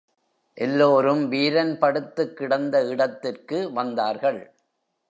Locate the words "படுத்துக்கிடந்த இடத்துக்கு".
1.81-3.71